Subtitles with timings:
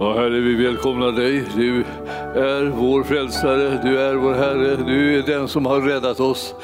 [0.00, 1.44] Ja, Herre, vi välkomnar dig.
[1.56, 1.84] Du
[2.34, 6.54] är vår frälsare, du är vår Herre, du är den som har räddat oss.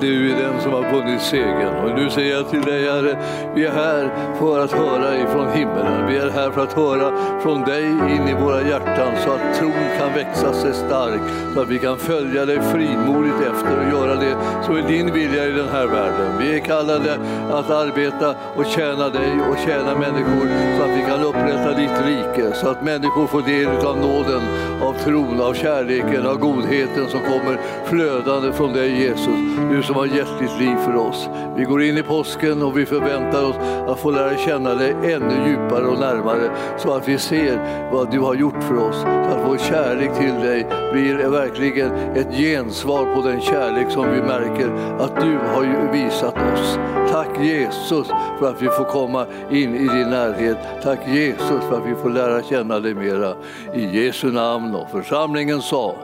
[0.00, 1.84] Du är den som har vunnit segern.
[1.84, 3.16] Och nu säger jag till dig, Herre,
[3.54, 6.06] vi är här för att höra ifrån himmelen.
[6.08, 9.84] Vi är här för att höra från dig in i våra hjärtan så att tron
[9.98, 11.20] kan växa sig stark,
[11.54, 15.46] så att vi kan följa dig frimodigt efter och göra det som är din vilja
[15.46, 16.38] i den här världen.
[16.38, 17.12] Vi är kallade
[17.52, 20.46] att arbeta och tjäna dig och tjäna människor
[20.76, 24.42] så att vi kan upprätta ditt rike rike så att människor får del av nåden,
[24.82, 29.26] av tron, av kärleken, av godheten som kommer flödande från dig Jesus.
[29.70, 31.28] Du som har gett ditt liv för oss.
[31.56, 33.56] Vi går in i påsken och vi förväntar oss
[33.88, 38.20] att få lära känna dig ännu djupare och närmare så att vi ser vad du
[38.20, 38.96] har gjort för oss.
[39.00, 44.22] Så att vår kärlek till dig blir verkligen ett gensvar på den kärlek som vi
[44.22, 46.78] märker att du har visat oss.
[47.12, 48.06] Tack Jesus
[48.38, 50.58] för att vi får komma in i din närhet.
[50.82, 53.34] Tack Jesus för att vi får lära lära känna dig mera.
[53.74, 55.96] I Jesu namn och församlingen sa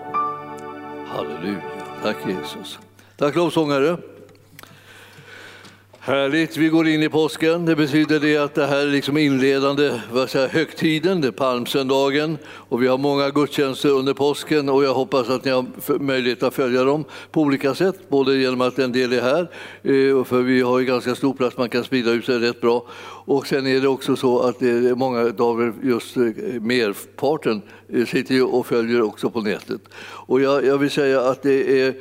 [1.07, 1.63] Halleluja.
[2.03, 2.79] Tack Jesus.
[3.17, 3.97] Tack lovsångare.
[6.09, 7.65] Härligt, vi går in i påsken.
[7.65, 12.39] Det betyder det att det här är liksom inledande vad säger, högtiden, det är palmsöndagen
[12.47, 16.55] och vi har många gudstjänster under påsken och jag hoppas att ni har möjlighet att
[16.55, 19.41] följa dem på olika sätt, både genom att en del är här,
[19.83, 22.87] eh, för vi har ju ganska stor plats, man kan sprida ut sig rätt bra.
[23.25, 26.23] Och sen är det också så att det är många av just eh,
[26.61, 29.81] merparten eh, sitter och följer också på nätet.
[30.27, 31.95] Och jag, jag vill säga att det är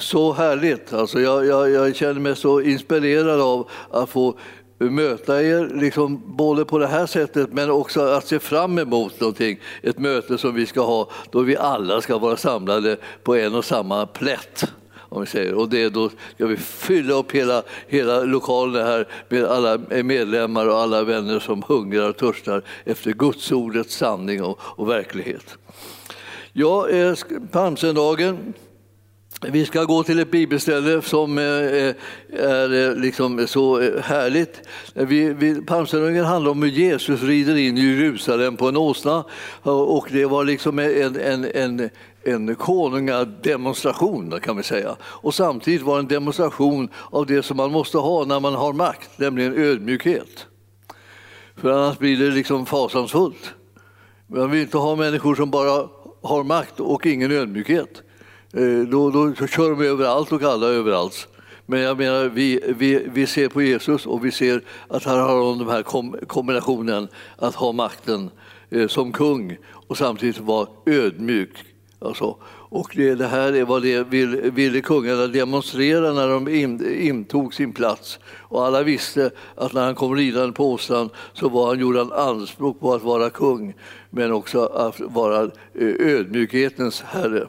[0.00, 0.92] så härligt.
[0.92, 4.34] Alltså jag, jag, jag, känner mig så inspirerad av att få
[4.78, 9.60] möta er, liksom både på det här sättet men också att se fram emot någonting.
[9.82, 13.64] Ett möte som vi ska ha då vi alla ska vara samlade på en och
[13.64, 14.64] samma plätt.
[15.12, 15.54] Om vi säger.
[15.54, 20.78] Och det, då ska vi fylla upp hela, hela lokalen här med alla medlemmar och
[20.78, 25.56] alla vänner som hungrar och törstar efter Guds ordets sanning och, och verklighet.
[26.52, 27.14] Ja, eh,
[27.50, 28.54] palmsöndagen
[29.48, 31.94] vi ska gå till ett bibelställe som eh, eh,
[32.32, 34.60] är eh, liksom så härligt.
[35.66, 39.24] Palmsöndagen handlar om hur Jesus rider in i Jerusalem på en åsna.
[39.62, 41.90] Och det var liksom en, en, en,
[42.24, 44.96] en konungademonstration kan vi säga.
[45.02, 48.72] Och samtidigt var det en demonstration av det som man måste ha när man har
[48.72, 50.46] makt, nämligen ödmjukhet.
[51.56, 53.54] För annars blir det liksom fasansfullt.
[54.26, 55.88] Man vill inte ha människor som bara
[56.22, 58.02] har makt och ingen ödmjukhet.
[58.52, 61.28] Eh, då, då kör de överallt och alla överallt.
[61.66, 65.58] Men jag menar, vi, vi, vi ser på Jesus och vi ser att här har
[65.58, 65.82] den här
[66.26, 68.30] kombinationen att ha makten
[68.70, 71.64] eh, som kung och samtidigt vara ödmjuk.
[71.98, 72.36] Alltså.
[72.74, 77.54] Och det, det, här är vad det ville, ville kungarna demonstrera när de in, intog
[77.54, 78.18] sin plats.
[78.24, 82.12] Och alla visste att när han kom ridande på åsnan så var han, gjorde han
[82.12, 83.74] anspråk på att vara kung
[84.10, 87.46] men också att vara eh, ödmjukhetens herre.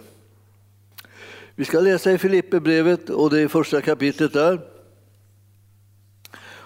[1.55, 4.59] Vi ska läsa i Filipperbrevet och det är första kapitlet där.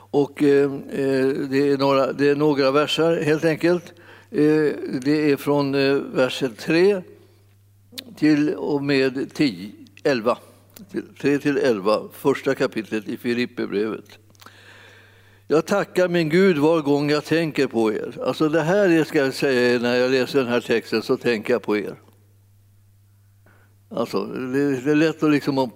[0.10, 3.94] Och eh, eh, det, är några, det är några versar helt enkelt.
[4.32, 4.72] Eh,
[5.02, 7.02] det är från eh, versen 3
[8.16, 9.72] till och med 10,
[10.04, 10.38] 11.
[11.22, 14.20] 3 till 11, första kapitlet i Filipperbrevet.
[15.48, 18.18] Jag tackar min Gud var gång jag tänker på er.
[18.24, 21.62] Alltså det här ska jag säga när jag läser den här texten så tänker jag
[21.62, 21.96] på er.
[23.90, 25.72] Alltså, det är lätt att liksom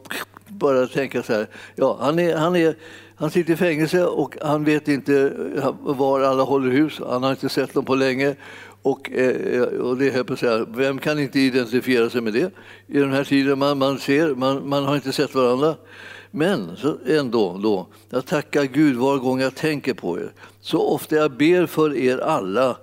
[0.48, 1.48] bara tänka så här.
[1.76, 2.76] Ja, han, är, han, är,
[3.16, 5.34] han sitter i fängelse och han vet inte
[5.80, 7.02] var alla håller hus.
[7.08, 8.36] Han har inte sett dem på länge.
[8.82, 12.52] Och, eh, och det är så här, vem kan inte identifiera sig med det
[12.88, 15.76] i den här tiden man, man ser, man, man har inte sett varandra.
[16.32, 20.32] Men så ändå, då, jag tackar Gud var gång jag tänker på er.
[20.62, 22.78] Så ofta jag ber för er alla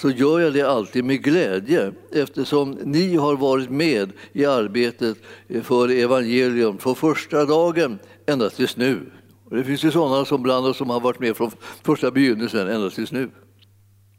[0.00, 5.18] så gör jag det alltid med glädje eftersom ni har varit med i arbetet
[5.62, 9.10] för evangelium från första dagen ända tills nu.
[9.44, 11.50] Och det finns ju sådana som bland oss som har varit med från
[11.82, 13.30] första begynnelsen ända tills nu.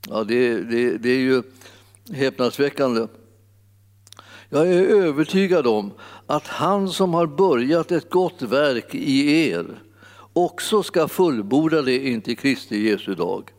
[0.09, 1.43] Ja, det, det, det är ju
[2.13, 3.07] häpnadsväckande.
[4.49, 5.91] Jag är övertygad om
[6.27, 9.65] att han som har börjat ett gott verk i er
[10.33, 13.51] också ska fullborda det intill Kristi Jesu dag.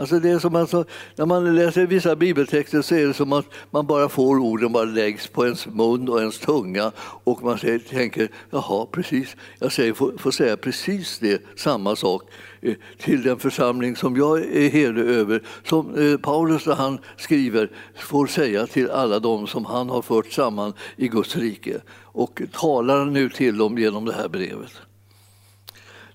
[0.00, 0.84] Alltså det är som alltså,
[1.16, 4.84] när man läser vissa bibeltexter så är det som att man bara får orden bara
[4.84, 6.92] läggs på ens mun och ens tunga
[7.24, 12.22] och man säger, tänker jaha, precis, jag säger, får, får säga precis det, samma sak
[12.60, 15.42] eh, till den församling som jag är herde över.
[15.64, 20.32] Som eh, Paulus när han skriver får säga till alla dem som han har fört
[20.32, 24.72] samman i Guds rike och talar nu till dem genom det här brevet.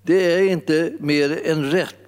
[0.04, 2.05] Det är inte mer än rätt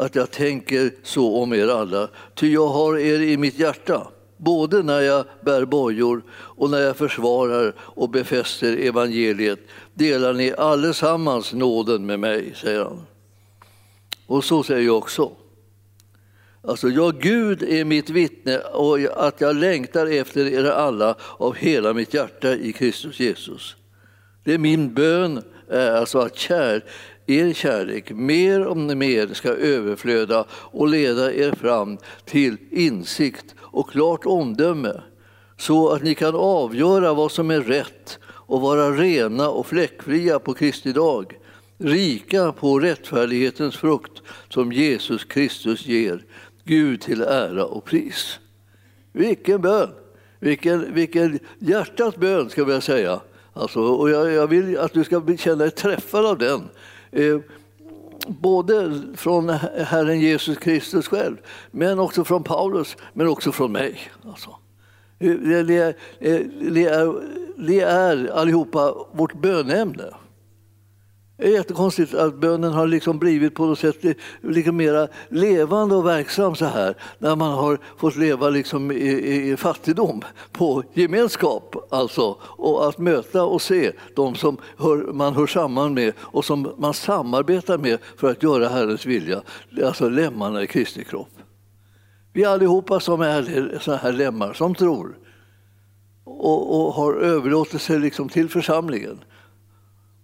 [0.00, 4.06] att jag tänker så om er alla, ty jag har er i mitt hjärta
[4.40, 9.58] både när jag bär bojor och när jag försvarar och befäster evangeliet
[9.94, 13.06] delar ni allesammans nåden med mig, säger han.
[14.26, 15.32] Och så säger jag också.
[16.62, 21.92] Alltså, ja, Gud är mitt vittne och att jag längtar efter er alla av hela
[21.92, 23.76] mitt hjärta i Kristus Jesus.
[24.44, 26.84] Det är min bön, eh, alltså att kär,
[27.26, 34.26] er kärlek mer och mer ska överflöda och leda er fram till insikt och klart
[34.26, 35.00] omdöme
[35.58, 40.54] så att ni kan avgöra vad som är rätt och vara rena och fläckfria på
[40.54, 41.36] Kristi dag
[41.78, 46.24] rika på rättfärdighetens frukt som Jesus Kristus ger
[46.64, 48.38] Gud till ära och pris.
[49.12, 49.88] Vilken bön!
[50.38, 53.20] Vilken, vilken hjärtats bön, ska jag säga.
[53.52, 56.68] Alltså, och jag, jag, vill att du ska känna dig träffad av den.
[57.12, 57.38] Eh,
[58.26, 61.36] både från Herren Jesus Kristus själv,
[61.70, 64.00] men också från Paulus, men också från mig.
[64.28, 64.50] Alltså.
[65.18, 65.86] Eh, det, det,
[66.18, 66.40] eh,
[66.70, 67.22] det, är,
[67.66, 70.04] det är allihopa vårt bönämne.
[71.40, 73.96] Det är jättekonstigt att bönen har liksom blivit på något sätt
[74.40, 79.56] lite mer levande och verksam så här när man har fått leva liksom i, i
[79.56, 80.22] fattigdom
[80.52, 86.12] på gemenskap alltså och att möta och se de som hör, man hör samman med
[86.18, 89.42] och som man samarbetar med för att göra Herrens vilja,
[89.84, 91.38] alltså lemmarna i Kristi kropp.
[92.32, 95.18] Vi allihopa som är sådana här lemmar som tror
[96.24, 99.18] och, och har överlåtit sig liksom till församlingen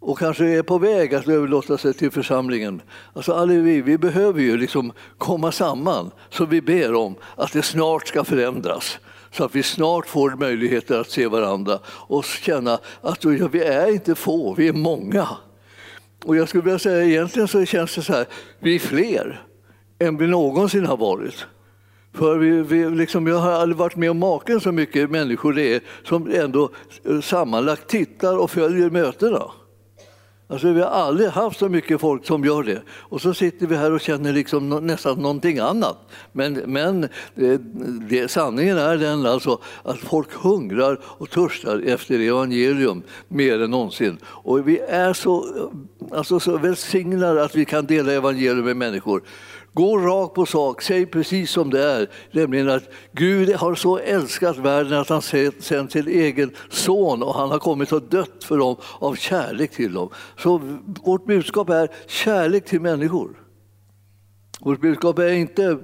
[0.06, 2.82] och kanske är på väg att överlåta sig till församlingen.
[3.12, 7.62] Alltså alla vi, vi behöver ju liksom komma samman så vi ber om att det
[7.62, 8.99] snart ska förändras
[9.32, 13.93] så att vi snart får möjligheter att se varandra och känna att ja, vi är
[13.93, 15.29] inte få, vi är många.
[16.25, 18.26] Och jag skulle vilja säga egentligen så känns det så här,
[18.61, 19.43] vi är fler
[19.99, 21.47] än vi någonsin har varit.
[22.14, 25.75] För vi, vi, liksom, jag har aldrig varit med om maken så mycket människor det
[25.75, 26.70] är som ändå
[27.05, 29.50] eh, sammanlagt tittar och följer mötena.
[30.49, 32.83] Alltså, vi har aldrig haft så mycket folk som gör det.
[32.89, 35.99] Och så sitter vi här och känner liksom nästan någonting annat.
[36.33, 37.61] Men, men det,
[38.09, 44.19] det, sanningen är den alltså att folk hungrar och törstar efter evangelium mer än någonsin.
[44.25, 45.69] Och vi är så, eh,
[46.12, 49.23] alltså, så välsignade att vi kan dela evangelium med människor.
[49.73, 52.82] Gå rakt på sak, säg precis som det är, nämligen att
[53.12, 57.93] Gud har så älskat världen att han sänt sin egen son och han har kommit
[57.93, 60.08] och dött för dem av kärlek till dem.
[60.38, 60.61] Så
[61.05, 63.31] vårt budskap är kärlek till människor.
[64.61, 65.79] Vårt budskap är inte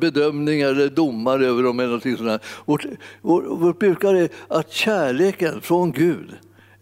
[0.00, 1.80] bedömningar eller domar över dem.
[1.80, 2.86] Eller någonting sånt vårt,
[3.22, 6.36] vårt, vårt budskap är att kärleken från Gud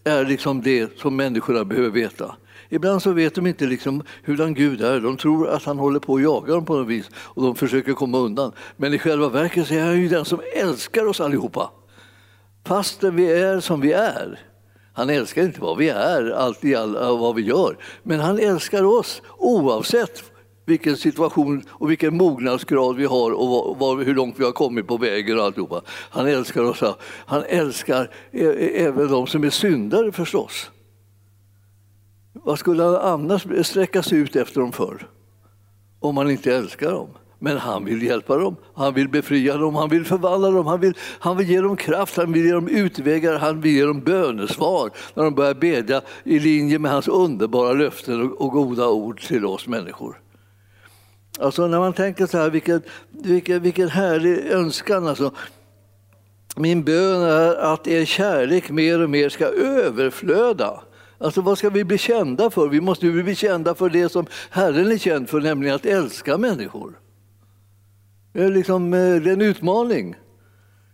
[0.05, 2.37] är liksom det som människorna behöver veta.
[2.69, 5.00] Ibland så vet de inte liksom hurdan Gud är.
[5.00, 7.93] De tror att han håller på att jaga dem på något vis och de försöker
[7.93, 8.52] komma undan.
[8.76, 11.70] Men i själva verket så är han ju den som älskar oss allihopa.
[12.67, 14.38] Fastän vi är som vi är.
[14.93, 17.76] Han älskar inte vad vi är, allt i all, vad vi gör.
[18.02, 20.30] Men han älskar oss oavsett
[20.70, 24.87] vilken situation och vilken mognadsgrad vi har och var, var, hur långt vi har kommit
[24.87, 25.82] på vägen och alltihopa.
[25.87, 26.82] Han älskar oss.
[27.26, 30.70] Han älskar även de som är syndare förstås.
[32.32, 35.06] Vad skulle han annars sträcka sig ut efter dem för?
[36.00, 37.08] Om han inte älskar dem.
[37.43, 40.95] Men han vill hjälpa dem, han vill befria dem, han vill förvandla dem, han vill,
[41.00, 44.90] han vill ge dem kraft, han vill ge dem utvägar, han vill ge dem bönesvar
[45.14, 49.47] när de börjar bedja i linje med hans underbara löften och, och goda ord till
[49.47, 50.21] oss människor.
[51.40, 55.06] Alltså när man tänker så här, vilken, vilken, vilken härlig önskan.
[55.06, 55.35] Alltså.
[56.56, 60.80] Min bön är att er kärlek mer och mer ska överflöda
[61.20, 62.68] Alltså vad ska vi bli kända för?
[62.68, 66.38] Vi måste ju bli kända för det som Herren är känd för, nämligen att älska
[66.38, 66.99] människor.
[68.32, 70.16] Det är, liksom, eh, det är en utmaning.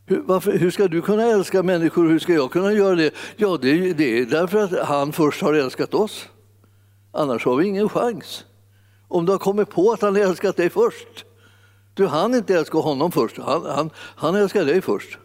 [0.06, 2.08] Hur, varför, hur, ska du kunna älska människor?
[2.08, 3.14] Hur ska jag kunna göra det?
[3.36, 6.28] Ja, det det är därför att han först har älskat oss.
[7.12, 8.44] Annars har vi ingen chans.
[9.08, 11.25] Om du har kommit på att han älskat dig först.
[11.94, 15.18] Du hann inte älska honom först, han, han, han älskar dig först.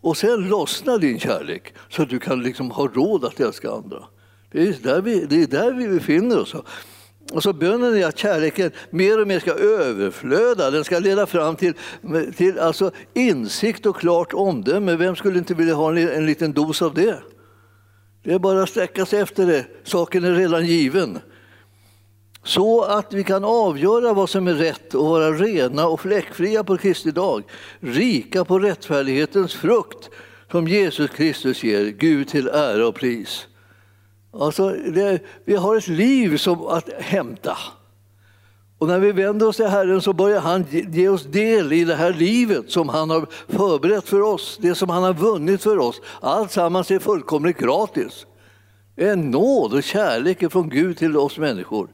[0.00, 4.04] Och sen lossnar din kärlek så att du kan liksom ha råd att älska andra.
[4.52, 6.54] Det är där vi, det är där vi befinner oss.
[7.32, 10.70] Och så bönen är att kärleken mer och mer ska överflöda.
[10.70, 11.74] Den ska leda fram till,
[12.36, 14.96] till alltså insikt och klart omdöme.
[14.96, 17.18] Vem skulle inte vilja ha en, en liten dos av det?
[18.24, 19.66] Det är bara att sträcka sig efter det.
[19.84, 21.18] Saken är redan given.
[22.44, 26.76] Så att vi kan avgöra vad som är rätt och vara rena och fläckfria på
[26.76, 27.42] Kristi dag.
[27.80, 30.10] Rika på rättfärdighetens frukt
[30.50, 33.46] som Jesus Kristus ger, Gud till ära och pris.
[34.32, 37.56] Alltså, det, vi har ett liv som att hämta.
[38.78, 41.94] Och när vi vänder oss till Herren så börjar han ge oss del i det
[41.94, 46.00] här livet som han har förberett för oss, det som han har vunnit för oss.
[46.20, 48.26] Allt sammans är fullkomligt gratis.
[48.96, 51.88] En nåd och kärlek från Gud till oss människor.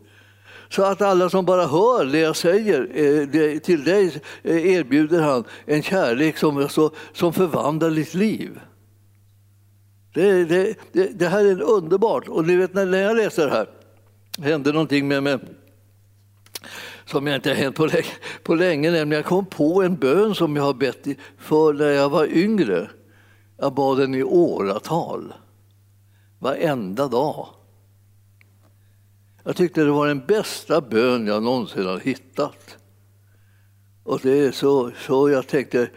[0.68, 5.44] Så att alla som bara hör det jag säger, eh, till dig eh, erbjuder han
[5.64, 6.68] en kärlek som,
[7.12, 8.60] som förvandlar ditt liv.
[10.14, 12.28] Det, det, det, det här är underbart.
[12.28, 13.68] Och ni vet när jag läser det här,
[14.38, 15.38] hände någonting med mig
[17.10, 20.34] som jag inte har hänt på länge, på länge nämligen jag kom på en bön
[20.34, 21.06] som jag har bett
[21.38, 22.90] för när jag var yngre.
[23.56, 25.34] Jag bad den i åratal,
[26.38, 27.48] varenda dag.
[29.48, 32.76] Jag tyckte det var den bästa bön jag någonsin har hittat.
[34.04, 35.90] Och det är så, så jag tänkte,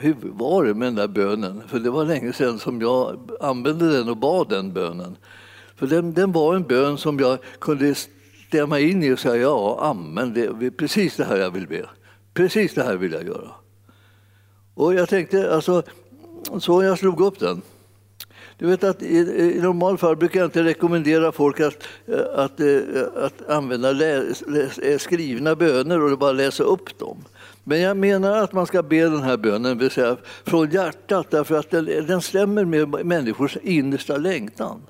[0.00, 1.62] hur var det med den där bönen?
[1.66, 5.16] För det var länge sedan som jag använde den och bad den bönen.
[5.76, 7.94] För den, den var en bön som jag kunde
[8.48, 11.86] stämma in i och säga ja, amen, det är precis det här jag vill be.
[12.34, 13.50] Precis det här vill jag göra.
[14.74, 15.82] Och jag tänkte, alltså,
[16.60, 17.62] så jag slog upp den.
[18.60, 19.16] Du vet att i,
[19.56, 22.80] i normalt fall brukar jag inte rekommendera folk att, eh, att, eh,
[23.16, 27.24] att använda läs, läs, eh, skrivna böner och bara läsa upp dem.
[27.64, 31.58] Men jag menar att man ska be den här bönen vill säga, från hjärtat därför
[31.58, 34.80] att den, den stämmer med människors innersta längtan.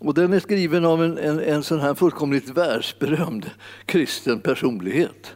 [0.00, 3.50] Och den är skriven av en, en, en sån här fullkomligt världsberömd
[3.86, 5.34] kristen personlighet.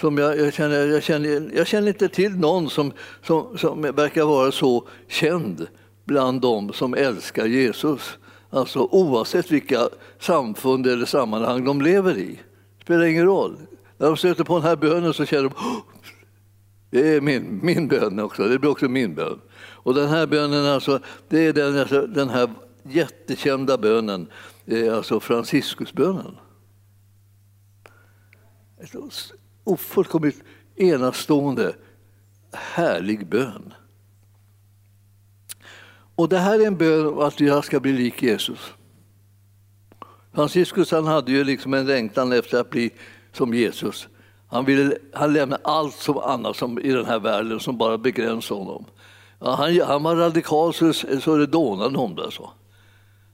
[0.00, 4.24] Som jag, jag, känner, jag, känner, jag känner inte till någon som, som, som verkar
[4.24, 5.66] vara så känd
[6.04, 8.18] bland dem som älskar Jesus.
[8.50, 9.88] Alltså oavsett vilka
[10.18, 12.40] samfund eller sammanhang de lever i.
[12.78, 13.56] Det spelar ingen roll.
[13.98, 15.80] När de stöter på den här bönen så känner de oh,
[16.90, 19.40] det är min, min bön också, det blir också min bön.
[19.60, 22.50] Och den här bönen, alltså, det är den, alltså, den här
[22.82, 24.26] jättekända bönen,
[24.66, 26.36] eh, alltså Franciscusbönen.
[29.68, 30.42] Ofullkomligt
[30.76, 31.74] enastående,
[32.52, 33.74] härlig bön.
[36.14, 38.58] Och det här är en bön om att jag ska bli lik Jesus.
[40.34, 42.90] Franciscus han hade ju liksom en längtan efter att bli
[43.32, 44.08] som Jesus.
[44.48, 48.60] Han, ville, han lämnade allt som annat som i den här världen som bara begränsade
[48.60, 48.84] honom.
[49.40, 52.30] Ja, han, han var radikal så, så det dånade om det.
[52.30, 52.50] Så.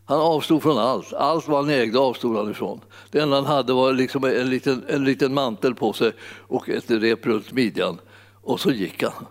[0.06, 1.12] Han avstod från allt.
[1.12, 2.80] Allt vad han ägde avstod han ifrån.
[3.10, 6.90] Det enda han hade var liksom en, liten, en liten mantel på sig och ett
[6.90, 7.98] rep runt midjan.
[8.32, 9.26] Och så gick han.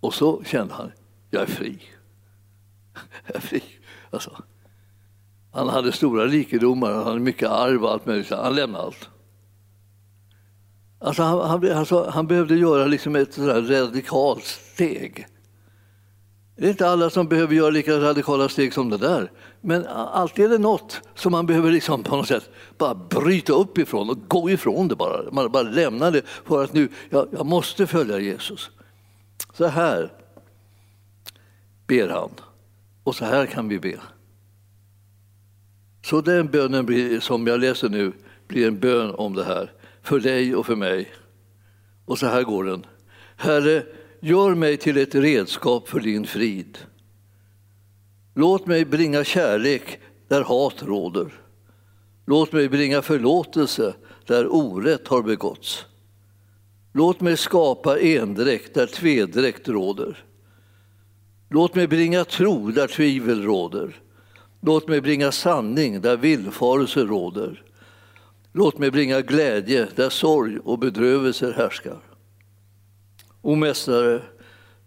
[0.00, 0.92] Och så kände han,
[1.30, 1.78] jag är fri.
[3.26, 3.62] Jag är fri.
[4.10, 4.42] Alltså.
[5.52, 8.30] Han hade stora rikedomar, han hade mycket arv och allt möjligt.
[8.30, 9.08] Han lämnade allt.
[10.98, 15.26] Alltså han, han, alltså han behövde göra liksom ett radikalt steg.
[16.56, 19.30] Det är inte alla som behöver göra lika radikala steg som det där.
[19.60, 23.78] Men alltid är det något som man behöver liksom på något sätt bara bryta upp
[23.78, 25.30] ifrån och gå ifrån det bara.
[25.32, 28.70] Man bara lämnar det för att nu, jag, jag måste följa Jesus.
[29.52, 30.12] Så här
[31.86, 32.30] ber han.
[33.04, 34.00] Och så här kan vi be.
[36.04, 38.12] Så den bönen blir, som jag läser nu
[38.48, 39.72] blir en bön om det här.
[40.02, 41.12] För dig och för mig.
[42.04, 42.86] Och så här går den.
[43.36, 43.82] Herre,
[44.26, 46.78] Gör mig till ett redskap för din frid.
[48.34, 51.32] Låt mig bringa kärlek där hat råder.
[52.26, 53.94] Låt mig bringa förlåtelse
[54.26, 55.86] där orätt har begåtts.
[56.92, 60.24] Låt mig skapa endräkt där tvedräkt råder.
[61.50, 64.00] Låt mig bringa tro där tvivel råder.
[64.60, 67.62] Låt mig bringa sanning där villfarelse råder.
[68.52, 72.13] Låt mig bringa glädje där sorg och bedrövelser härskar.
[73.44, 74.22] O Mästare,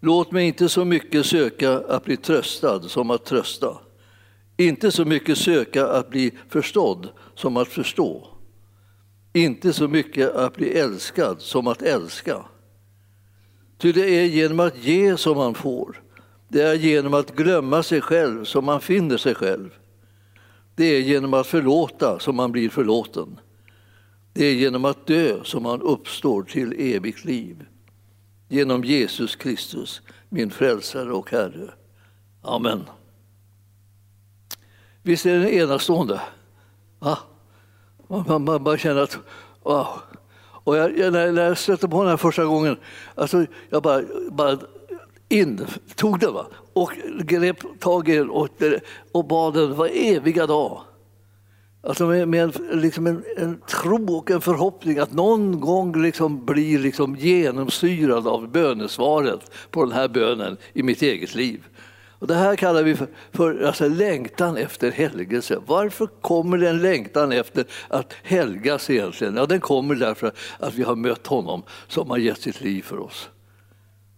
[0.00, 3.78] låt mig inte så mycket söka att bli tröstad som att trösta.
[4.56, 8.28] Inte så mycket söka att bli förstådd som att förstå.
[9.32, 12.44] Inte så mycket att bli älskad som att älska.
[13.78, 16.02] Ty det är genom att ge som man får.
[16.48, 19.70] Det är genom att glömma sig själv som man finner sig själv.
[20.74, 23.40] Det är genom att förlåta som man blir förlåten.
[24.32, 27.64] Det är genom att dö som man uppstår till evigt liv
[28.48, 31.70] genom Jesus Kristus, min frälsare och Herre.
[32.42, 32.84] Amen.
[35.02, 36.20] Visst är den enastående?
[36.98, 37.18] Va?
[38.06, 39.18] Man, man, man känner att
[39.62, 39.86] wow.
[40.64, 42.76] Och jag, när, när jag stötte på den här första gången,
[43.14, 44.58] alltså jag bara, bara
[45.28, 46.46] in, tog den va?
[46.72, 46.92] och
[47.24, 48.48] grep tag i den och,
[49.12, 50.82] och bad den var eviga dag.
[51.88, 56.44] Alltså med, med en, liksom en, en, tro och en förhoppning att någon gång liksom
[56.44, 61.64] bli liksom genomsyrad av bönesvaret på den här bönen i mitt eget liv.
[62.18, 65.58] Och det här kallar vi för, för alltså, längtan efter helgelse.
[65.66, 69.36] Varför kommer det en längtan efter att helgas egentligen?
[69.36, 72.98] Ja, den kommer därför att vi har mött honom som har gett sitt liv för
[72.98, 73.28] oss.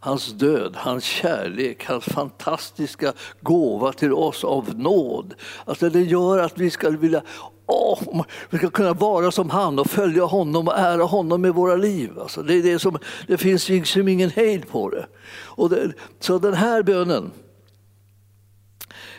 [0.03, 5.35] Hans död, hans kärlek, hans fantastiska gåva till oss av nåd.
[5.65, 7.23] Alltså det gör att vi ska vilja
[7.71, 11.77] Oh, vi ska kunna vara som han och följa honom och ära honom med våra
[11.77, 12.19] liv.
[12.19, 15.07] Alltså det, är det, som, det finns liksom ingen hejd på det.
[15.33, 17.31] Och det, så den här bönen,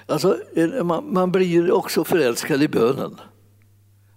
[0.06, 0.38] alltså,
[0.84, 3.20] man, man blir också förälskad i bönen.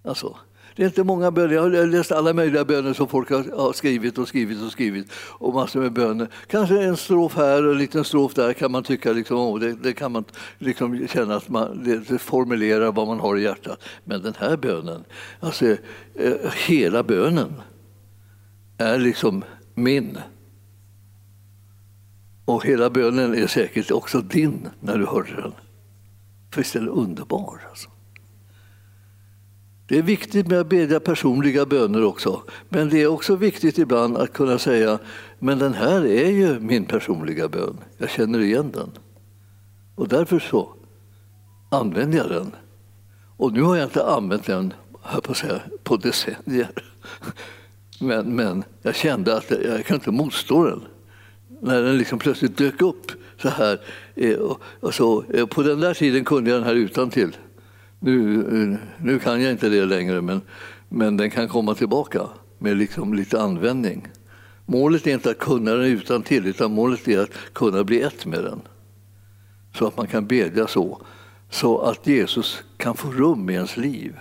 [0.05, 0.37] Alltså,
[0.77, 1.55] det är inte många böner.
[1.55, 5.13] Jag har läst alla möjliga böner som folk har skrivit och skrivit och skrivit.
[5.15, 6.29] Och massor med böner.
[6.47, 9.73] Kanske en strof här och en liten strof där kan man tycka liksom, oh, det,
[9.73, 10.25] det, kan man
[10.59, 13.83] liksom känna att man det formulerar vad man har i hjärtat.
[14.05, 15.05] Men den här bönen,
[15.41, 15.67] alltså
[16.15, 16.35] eh,
[16.67, 17.53] hela bönen
[18.79, 20.19] är liksom min.
[22.45, 25.53] Och hela bönen är säkert också din när du hörde den.
[26.51, 27.61] För visst är den underbar?
[27.71, 27.94] Alltså.
[29.89, 32.43] Det är viktigt med att bedja personliga böner också.
[32.69, 34.99] Men det är också viktigt ibland att kunna säga,
[35.39, 37.77] men den här är ju min personliga bön.
[37.99, 38.91] Jag känner igen den.
[39.95, 40.75] Och därför så
[41.71, 42.51] använder jag den.
[43.37, 44.73] Och nu har jag inte använt den
[45.23, 46.71] på, att säga, på decennier.
[48.01, 50.83] Men, men jag kände att jag kan inte motstå den.
[51.61, 53.13] När den liksom plötsligt dök upp
[53.43, 53.81] så här.
[54.15, 54.39] Eh,
[54.81, 57.37] och så, eh, på den där tiden kunde jag den här utan till.
[58.05, 60.41] Nu, nu kan jag inte det längre, men,
[60.89, 64.09] men den kan komma tillbaka med liksom lite användning.
[64.67, 68.27] Målet är inte att kunna den utan till, utan målet är att kunna bli ett
[68.27, 68.61] med den.
[69.75, 71.03] Så att man kan bedja så,
[71.51, 74.17] så att Jesus kan få rum i ens liv.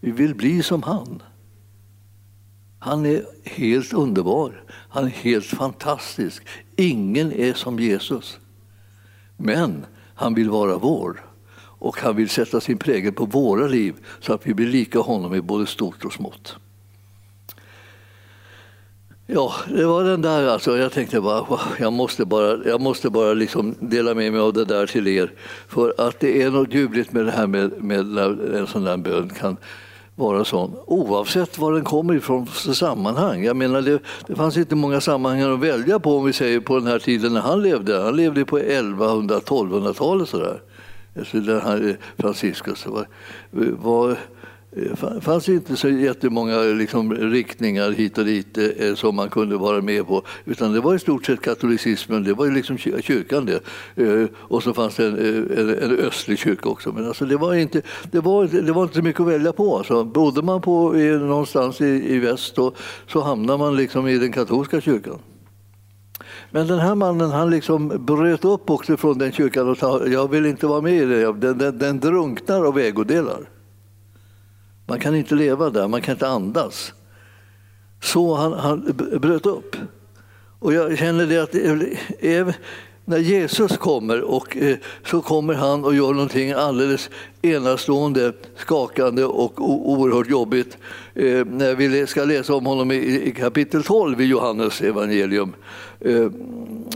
[0.00, 1.22] Vi vill bli som han.
[2.78, 4.64] Han är helt underbar.
[4.68, 6.46] Han är helt fantastisk.
[6.76, 8.38] Ingen är som Jesus.
[9.36, 11.25] Men han vill vara vår
[11.86, 15.34] och han vill sätta sin prägel på våra liv så att vi blir lika honom
[15.34, 16.56] i både stort och smått.
[19.26, 20.78] Ja, det var den där alltså.
[20.78, 24.64] Jag tänkte bara, jag måste bara, jag måste bara liksom dela med mig av det
[24.64, 25.32] där till er.
[25.68, 28.18] För att det är något ljuvligt med det här med, med
[28.54, 29.56] en sån där bön kan
[30.14, 33.44] vara sån, oavsett var den kommer ifrån för sammanhang.
[33.44, 36.78] Jag menar, det, det fanns inte många sammanhang att välja på om vi säger på
[36.78, 38.02] den här tiden när han levde.
[38.02, 40.60] Han levde på 1100-1200-talet sådär
[41.32, 43.06] där han, Franciscus var,
[43.82, 44.16] var eh,
[45.14, 49.56] det fanns inte så jättemånga liksom, riktningar hit och dit eh, eh, som man kunde
[49.56, 50.22] vara med på.
[50.44, 53.60] Utan det var i stort sett katolicismen, det var ju liksom kyrkan det.
[54.04, 56.92] Eh, och så fanns det en, eh, en, en östlig kyrka också.
[56.92, 59.78] Men alltså, det, var inte, det, var, det var inte mycket att välja på.
[59.78, 62.72] Alltså, bodde man på, någonstans i, i väst då,
[63.06, 65.18] så hamnade man liksom i den katolska kyrkan.
[66.50, 70.30] Men den här mannen han liksom bröt upp också från den kyrkan och sa jag
[70.30, 71.32] vill inte vara med i det.
[71.32, 73.48] Den, den, den drunknar av ägodelar.
[74.86, 76.92] Man kan inte leva där, man kan inte andas.
[78.02, 79.76] Så han, han bröt upp.
[80.58, 81.54] Och jag känner det att
[83.08, 87.10] när Jesus kommer och eh, så kommer han och gör någonting alldeles
[87.42, 90.78] enastående, skakande och oerhört jobbigt.
[91.14, 95.52] Eh, när vi ska läsa om honom i kapitel 12 i Johannes evangelium.
[96.06, 96.30] Eh,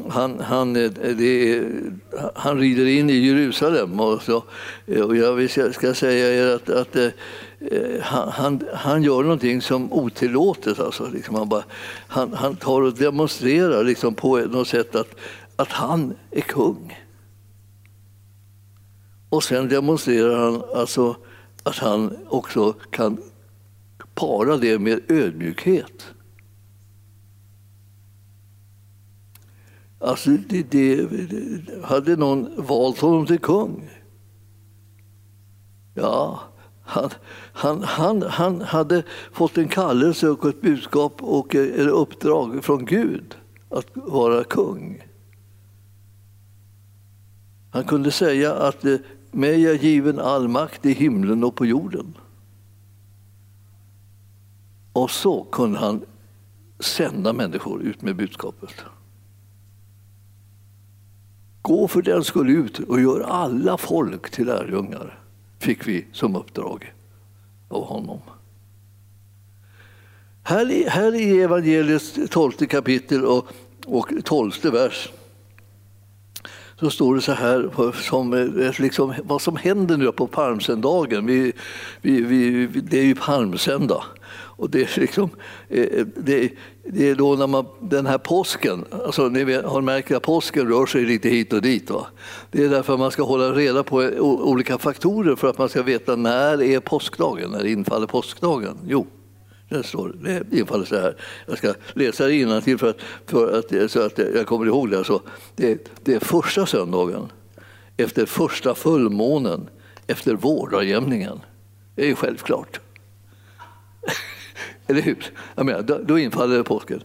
[0.08, 1.64] han, han, eh, det,
[2.34, 4.44] han rider in i Jerusalem och, så,
[4.86, 6.96] eh, och jag ska säga er att, att
[8.02, 10.80] han, han gör någonting som otillåtet.
[10.80, 11.64] Alltså, liksom han, bara,
[12.08, 15.14] han, han tar och demonstrerar liksom på något sätt att
[15.60, 16.98] att han är kung.
[19.28, 21.16] Och sen demonstrerar han alltså
[21.62, 23.18] att han också kan
[24.14, 26.06] para det med ödmjukhet.
[30.00, 31.08] Alltså, det, det,
[31.82, 33.90] hade någon valt honom till kung?
[35.94, 36.40] Ja,
[36.82, 37.10] han,
[37.52, 42.84] han, han, han hade fått en kallelse och ett budskap och eh, ett uppdrag från
[42.84, 43.34] Gud
[43.68, 45.02] att vara kung.
[47.70, 48.96] Han kunde säga att eh,
[49.30, 52.16] mig är given all makt i himlen och på jorden.
[54.92, 56.00] Och så kunde han
[56.78, 58.84] sända människor ut med budskapet.
[61.62, 65.18] Gå för den skull ut och gör alla folk till lärjungar,
[65.58, 66.92] fick vi som uppdrag
[67.68, 68.20] av honom.
[70.42, 73.46] Här i, här i evangeliets tolfte kapitel och,
[73.86, 75.10] och tolfte vers
[76.80, 81.26] så står det så här som liksom, vad som händer nu på palmsöndagen.
[81.26, 81.52] Vi,
[82.00, 84.04] vi, vi, det är ju palmsöndag.
[84.60, 85.30] Och det är, liksom,
[85.68, 86.50] eh, det,
[86.84, 90.68] det är då när man, den här påsken, alltså ni vet, har märkt att påsken
[90.68, 91.90] rör sig lite hit och dit.
[91.90, 92.06] Va?
[92.50, 95.82] Det är därför man ska hålla reda på eh, olika faktorer för att man ska
[95.82, 98.78] veta när är påskdagen, när infaller påskdagen?
[98.86, 99.06] Jo,
[99.68, 101.16] det står det infaller så här.
[101.46, 104.90] Jag ska läsa det innantill för att, för att, eh, så att jag kommer ihåg
[104.90, 104.98] det.
[104.98, 105.22] Alltså,
[105.56, 107.32] det, det är första söndagen
[107.96, 109.68] efter första fullmånen
[110.06, 111.40] efter vårdagjämningen.
[111.94, 112.80] Det är ju självklart.
[114.90, 115.32] Eller hur?
[115.54, 117.02] Jag menar, då, då infaller påsken.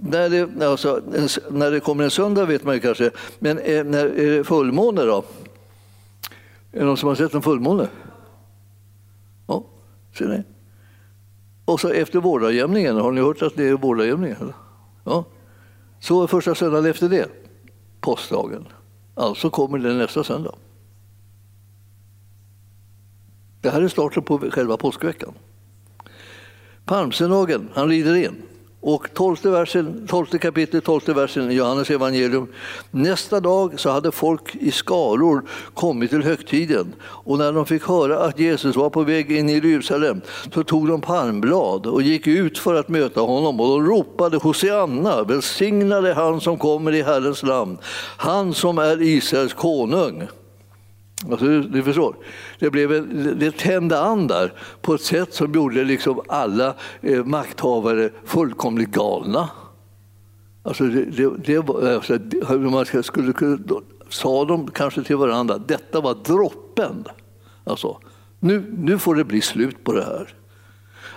[0.00, 1.00] När det, alltså,
[1.50, 5.02] när det kommer en söndag vet man ju kanske, men är, när är det fullmåne
[5.02, 5.24] då?
[6.72, 7.88] Är det någon som har sett en fullmåne?
[9.46, 9.64] Ja,
[10.18, 10.42] ser ni?
[11.64, 14.52] Och så efter vårdagjämningen, har ni hört att det är vårdagjämningen?
[15.04, 15.24] Ja.
[16.00, 17.28] Så första söndagen efter det,
[18.00, 18.64] påskdagen.
[19.14, 20.54] Alltså kommer det nästa söndag.
[23.60, 25.34] Det här är starten på själva påskveckan.
[26.86, 28.42] Palmsöndagen, han rider in.
[28.80, 32.46] Och 12, versen, 12 kapitlet, 12 versen i Johannes evangelium.
[32.90, 38.18] Nästa dag så hade folk i skaror kommit till högtiden och när de fick höra
[38.18, 40.20] att Jesus var på väg in i Jerusalem
[40.54, 45.22] så tog de palmblad och gick ut för att möta honom och de ropade Hosianna,
[45.22, 47.78] välsignade han som kommer i Herrens namn,
[48.16, 50.28] han som är Israels konung.
[51.30, 52.16] Alltså, du förstår,
[52.58, 57.24] det, blev en, det tände an där på ett sätt som gjorde liksom alla eh,
[57.24, 59.48] makthavare fullkomligt galna.
[60.62, 62.18] Alltså det, det, det var, alltså,
[62.58, 63.58] man skulle,
[64.08, 67.04] sa de kanske till varandra, detta var droppen.
[67.64, 67.98] Alltså,
[68.40, 70.34] nu, nu får det bli slut på det här.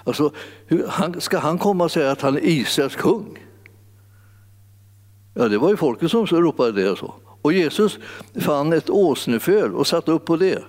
[0.04, 0.32] Alltså,
[0.66, 3.44] hur, ska han komma och säga att han är Israels kung?
[5.34, 6.96] Ja, det var ju folket som ropade det.
[6.96, 7.14] Så.
[7.48, 8.00] Och Jesus
[8.36, 10.64] fann ett åsneföl och satte upp på det.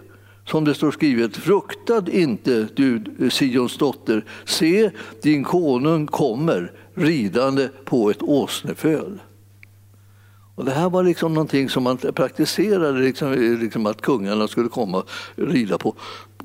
[0.44, 4.90] Som det står skrivet, fruktad inte du Sions dotter, se
[5.22, 9.18] din konung kommer ridande på ett åsneföl.
[10.58, 14.98] Och det här var liksom någonting som man praktiserade, liksom, liksom att kungarna skulle komma
[14.98, 15.94] och rida på,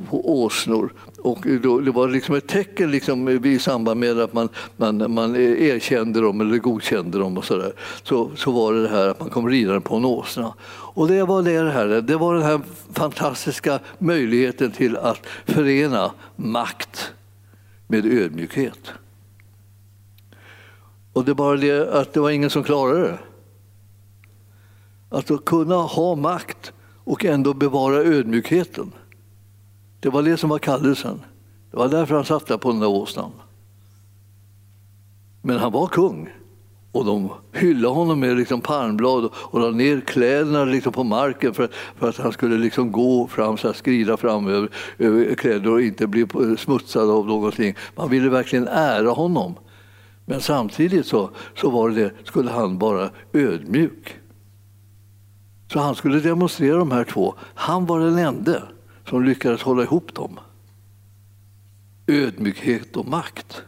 [0.10, 0.94] på åsnor.
[1.18, 5.36] Och då, det var liksom ett tecken liksom, i samband med att man, man, man
[5.36, 7.38] erkände dem eller godkände dem.
[7.38, 7.74] och Så, där.
[8.04, 10.54] Så, så var det det här att man kom ridande på en åsna.
[10.70, 12.62] Och det var det, här, det var den här
[12.94, 17.12] fantastiska möjligheten till att förena makt
[17.88, 18.92] med ödmjukhet.
[21.14, 23.18] Och det var bara det att det var ingen som klarade det.
[25.14, 26.74] Att kunna ha makt
[27.04, 28.92] och ändå bevara ödmjukheten.
[30.00, 31.22] Det var det som var kallelsen.
[31.72, 33.32] Det var därför han satt där på den där åsnan.
[35.42, 36.30] Men han var kung.
[36.92, 41.64] Och de hyllade honom med liksom palmblad och la ner kläderna liksom på marken för
[41.64, 45.70] att, för att han skulle liksom gå fram, så här, skrida fram över, över kläder
[45.70, 47.76] och inte bli smutsad av någonting.
[47.96, 49.56] Man ville verkligen ära honom.
[50.26, 54.23] Men samtidigt så, så var det, skulle han vara ödmjuk.
[55.74, 57.36] Så han skulle demonstrera de här två.
[57.40, 58.64] Han var den enda
[59.10, 60.40] som lyckades hålla ihop dem.
[62.08, 63.62] Ödmjukhet och makt.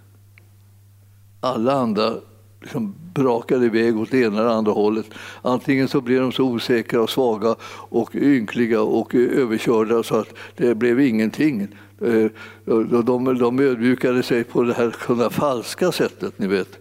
[1.40, 2.14] Alla andra
[2.62, 5.06] liksom brakade iväg åt det ena eller andra hållet.
[5.42, 7.56] Antingen så blev de så osäkra och svaga
[7.90, 11.68] och ynkliga och överkörda så att det blev ingenting.
[12.02, 12.28] Eh,
[12.66, 16.80] de, de ödmjukade sig på det här falska sättet, ni vet.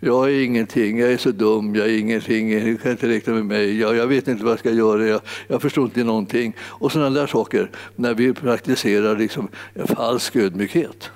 [0.00, 3.44] Jag är ingenting, jag är så dum, jag är ingenting, du kan inte räkna med
[3.44, 6.56] mig, jag, jag vet inte vad jag ska göra, jag, jag förstår inte någonting.
[6.60, 11.10] Och sådana där saker, när vi praktiserar liksom en falsk ödmjukhet.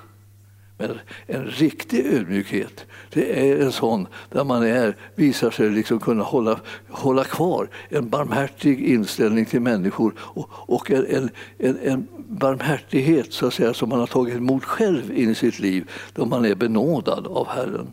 [0.77, 6.23] Men en riktig ödmjukhet, det är en sån där man är, visar sig liksom kunna
[6.23, 13.47] hålla, hålla kvar en barmhärtig inställning till människor och, och en, en, en barmhärtighet så
[13.47, 16.55] att säga, som man har tagit emot själv in i sitt liv, då man är
[16.55, 17.87] benådad av Herren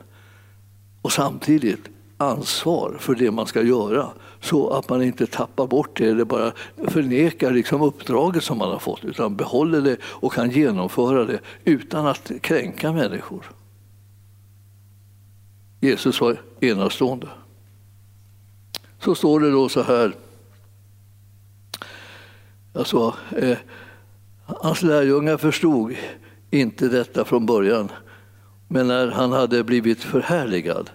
[1.03, 4.09] och samtidigt ansvar för det man ska göra
[4.41, 6.53] så att man inte tappar bort det eller bara
[6.89, 12.07] förnekar liksom uppdraget som man har fått utan behåller det och kan genomföra det utan
[12.07, 13.51] att kränka människor.
[15.81, 17.29] Jesus var enastående.
[19.01, 20.15] Så står det då så här.
[22.73, 23.59] Alltså, eh,
[24.45, 25.95] hans lärjungar förstod
[26.51, 27.89] inte detta från början
[28.69, 30.91] men när han hade blivit förhärligad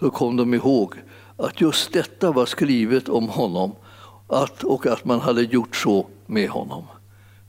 [0.00, 0.94] så kom de ihåg
[1.36, 3.72] att just detta var skrivet om honom
[4.26, 6.84] att, och att man hade gjort så med honom.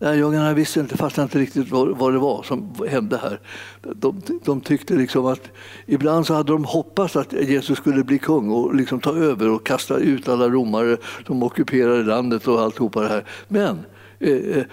[0.01, 3.39] Lärjungarna visste inte, fattade inte riktigt vad, vad, det var som hände här.
[3.81, 5.49] De, de tyckte liksom att
[5.85, 9.65] ibland så hade de hoppats att Jesus skulle bli kung och liksom ta över och
[9.65, 13.25] kasta ut alla romare som ockuperade landet och alltihopa det här.
[13.47, 13.79] Men
[14.19, 14.63] eh, eh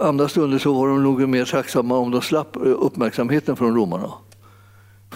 [0.00, 4.12] andra stunder så var de nog mer tacksamma om de slapp eh, uppmärksamheten från romarna.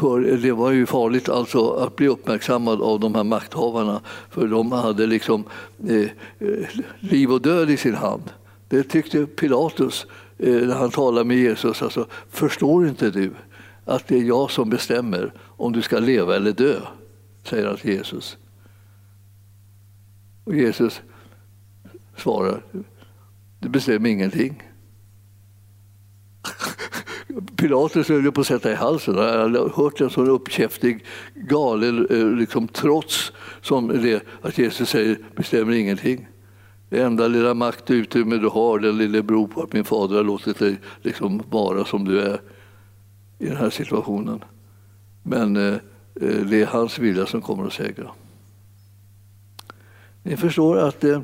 [0.03, 4.73] För det var ju farligt alltså att bli uppmärksammad av de här makthavarna för de
[4.73, 5.45] hade liksom
[5.89, 6.01] eh,
[6.39, 6.69] eh
[7.01, 8.23] liv och död i sin hand.
[8.69, 10.07] Det tyckte Pilatus
[10.39, 11.83] eh, när han talade med Jesus.
[11.83, 13.31] Alltså, Förstår inte du
[13.85, 16.81] att det är jag som bestämmer om du ska leva eller dö?
[17.45, 18.37] säger han till Jesus.
[20.45, 21.01] Och Jesus
[22.17, 22.63] svarar,
[23.59, 24.63] du bestämmer ingenting.
[27.57, 29.15] Pilatus höll på att sätta i halsen.
[29.15, 35.19] Jag hade hört en sån uppkäftig, galen eh, liksom, trots som det att Jesus säger
[35.37, 36.29] bestämmer ingenting.
[36.89, 40.17] Det enda lilla makt och utrymme du har, den lille beror på att min fader
[40.17, 42.41] har låtit dig liksom vara som du är
[43.39, 44.45] i den här situationen.
[45.23, 45.75] Men eh,
[46.21, 48.11] eh det är hans vilja som kommer att segra.
[50.23, 51.21] Ni förstår att eh,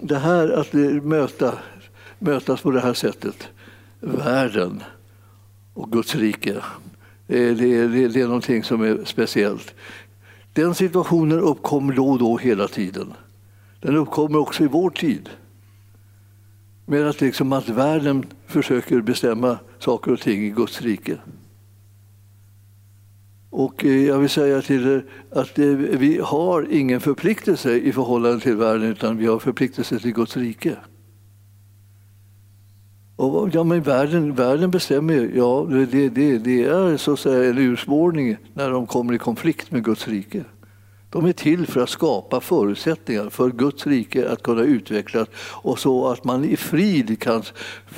[0.00, 1.54] det här att eh, möta,
[2.18, 3.48] mötas på det här sättet,
[4.00, 4.82] världen
[5.80, 6.56] och Guds rike,
[7.26, 9.74] det är, det, är, det är någonting som är speciellt.
[10.52, 13.12] Den situationen uppkommer då och då hela tiden.
[13.80, 15.28] Den uppkommer också i vår tid.
[16.86, 21.18] Med att, liksom att världen försöker bestämma saker och ting i Guds rike.
[23.50, 28.40] Och eh, jag vill säga till er att eh, vi har ingen förpliktelse i förhållande
[28.40, 30.76] till världen utan vi har förpliktelse till Guds rike.
[33.20, 37.58] Och, ja, men världen, världen bestämmer ja, det, det, det är så att säga en
[37.58, 40.44] urspårning när de kommer i konflikt med Guds rike.
[41.10, 45.28] De är till för att skapa förutsättningar för Guds rike att kunna utvecklas
[45.62, 47.42] och så att man i frid kan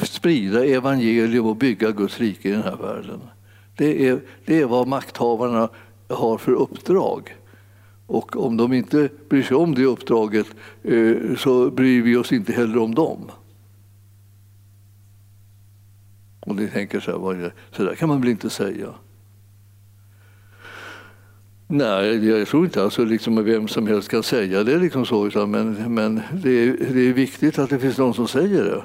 [0.03, 3.21] sprida evangelium och bygga Guds rike i den här världen.
[3.77, 5.69] Det är, det är vad makthavarna
[6.09, 7.37] har för uppdrag.
[8.07, 10.47] Och om de inte bryr sig om det uppdraget
[10.83, 13.31] eh, så bryr vi oss inte heller om dem.
[16.47, 18.95] Och ni tänker så här, så där kan man väl inte säga?
[21.67, 24.79] Nej, jag tror inte alltså liksom vem som helst kan säga det.
[24.79, 28.29] Liksom så, utan men men det, är, det är viktigt att det finns någon som
[28.29, 28.85] säger det.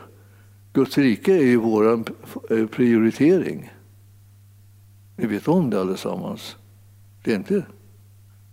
[0.73, 2.03] Guds rike är ju vår
[2.49, 3.71] eh, prioritering.
[5.15, 6.55] Vi vet om det allesammans.
[7.23, 7.65] Det är inte,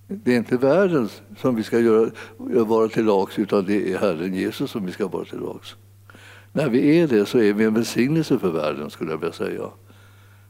[0.08, 2.10] det är inte världen som vi ska göra,
[2.64, 5.76] vara till lags utan det är Herren Jesus som vi ska vara till lags.
[6.56, 9.70] När vi är det så är vi en välsignelse för världen skulle jag vilja säga.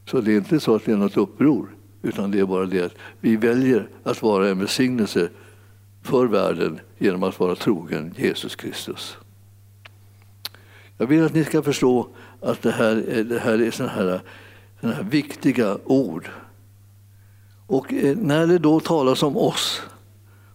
[0.06, 1.68] Så det är inte så att det är något uppror.
[2.02, 5.28] Utan det är bara det att vi väljer att vara en välsignelse
[6.02, 9.16] för världen genom att vara trogen Jesus Kristus.
[10.98, 12.08] Jag vill att ni ska förstå
[12.40, 14.20] att det här, är, det här är sådana här,
[14.80, 16.28] såna här viktiga ord.
[17.66, 19.82] Och eh, när det då talas om oss,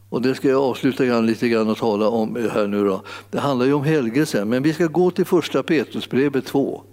[0.09, 3.03] och det ska jag avsluta grann, lite grann och tala om här nu då.
[3.31, 6.83] Det handlar ju om helgelse, men vi ska gå till första Petrusbrevet 2.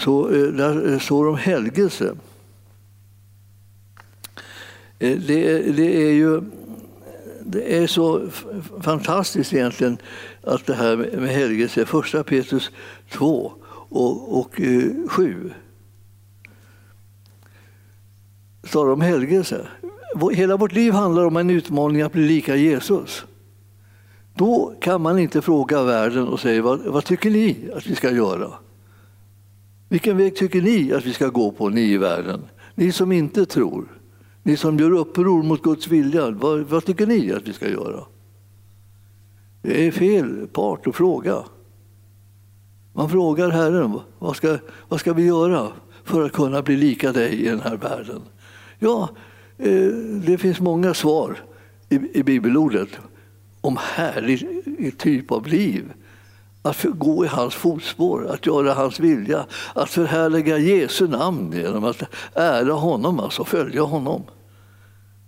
[0.00, 2.16] Så eh, där eh, står det om helgelse.
[4.98, 6.42] Eh, det, det, är ju
[7.44, 8.28] det är så
[8.80, 9.98] fantastiskt egentligen
[10.42, 12.70] att det här med helgelse, första Petrus
[13.10, 13.52] 2
[13.88, 14.60] och, och
[15.08, 15.52] 7
[18.64, 19.66] står om helgelse.
[20.32, 23.24] Hela vårt liv handlar om en utmaning att bli lika Jesus.
[24.34, 28.10] Då kan man inte fråga världen och säga vad, vad tycker ni att vi ska
[28.10, 28.50] göra?
[29.88, 32.40] Vilken väg tycker ni att vi ska gå på, ni i världen?
[32.74, 33.98] Ni som inte tror.
[34.42, 38.04] Ni som gör uppror mot Guds vilja, vad, vad tycker ni att vi ska göra?
[39.62, 41.44] Det är fel part att fråga.
[42.92, 45.68] Man frågar Herren, vad ska, vad ska vi göra
[46.04, 48.22] för att kunna bli lika dig i den här världen?
[48.78, 49.08] Ja,
[49.58, 49.88] Eh,
[50.26, 51.38] det finns många svar
[51.88, 52.88] i, i bibelordet
[53.60, 54.48] om härlig
[54.98, 55.92] typ av liv.
[56.62, 62.02] Att gå i hans fotspår, att göra hans vilja, att förhärliga Jesu namn genom att
[62.34, 64.22] ära honom, alltså följa honom.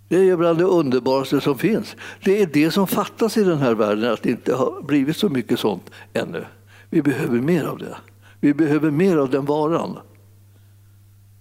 [0.09, 1.95] Det är bland det underbaraste som finns.
[2.23, 5.29] Det är det som fattas i den här världen, att det inte har blivit så
[5.29, 6.45] mycket sånt ännu.
[6.89, 7.97] Vi behöver mer av det.
[8.39, 9.97] Vi behöver mer av den varan.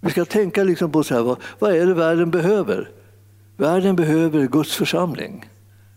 [0.00, 2.90] Vi ska tänka liksom på så här, vad, vad är det världen behöver?
[3.56, 5.48] Världen behöver Guds församling.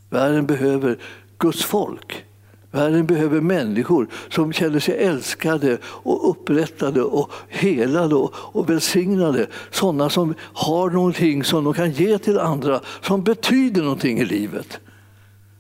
[0.09, 0.97] Världen behöver
[1.37, 2.25] Guds folk.
[2.71, 9.47] Världen behöver människor som känner sig älskade och upprättade och helade och, och välsignade.
[9.71, 14.79] Sådana som har någonting som de kan ge till andra som betyder någonting i livet.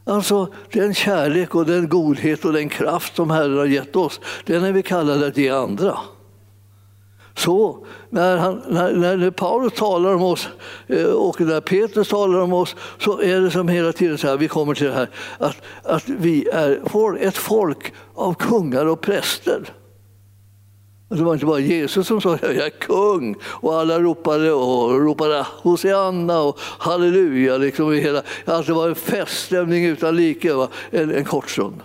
[0.03, 4.63] Alltså den kärlek och den godhet och den kraft som Herren har gett oss, den
[4.63, 5.97] är vi kallade att ge andra.
[7.39, 10.47] Så när, han, när, när Paulus talar om oss
[10.87, 14.37] eh, och när Petrus talar om oss så är det som hela tiden så här,
[14.37, 19.73] vi kommer till det här, att, att vi är ett folk av kungar och präster.
[21.09, 25.45] Det var inte bara Jesus som sa jag är kung och alla ropade och ropade
[25.61, 27.57] Hosianna och halleluja.
[27.57, 30.67] Liksom hela, alltså det var en feststämning utan like va?
[30.91, 31.81] En, en kort stund.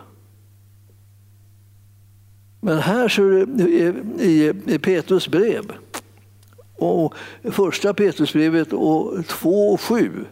[2.64, 3.22] Men här så
[4.22, 5.72] i, i Petrus brev,
[6.76, 7.14] och
[7.50, 8.70] första Petrusbrevet
[9.28, 10.24] 2 och 7,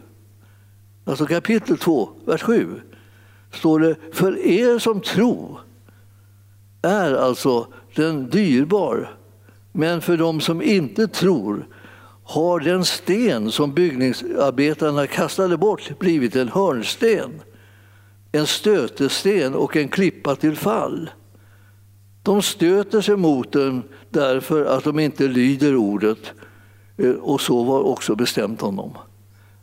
[1.05, 2.81] alltså kapitel 2, vers 7,
[3.51, 5.59] står det för er som tro
[6.81, 9.15] är alltså den dyrbar.
[9.71, 11.67] Men för dem som inte tror
[12.23, 17.41] har den sten som byggnadsarbetarna kastade bort blivit en hörnsten,
[18.31, 21.09] en stötesten och en klippa till fall.
[22.23, 26.31] De stöter sig mot den därför att de inte lyder ordet
[26.97, 28.97] eh, och så var också bestämt honom.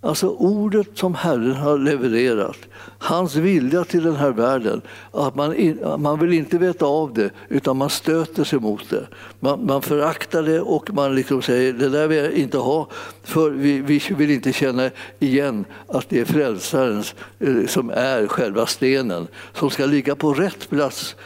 [0.02, 2.56] Alltså ordet som Herren har levererat,
[2.98, 4.80] hans vilja till den här världen,
[5.12, 9.06] att man, man vill inte veta av det utan man stöter sig mot det.
[9.40, 12.88] Man, man föraktar det och man liksom säger det där vill jag inte ha
[13.22, 17.02] för vi, vi vill inte känna igen att det är frälsaren
[17.38, 21.16] eh, som är själva stenen som ska ligga på rätt plats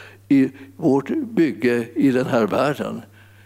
[0.41, 3.01] i vårt bygge i den här världen.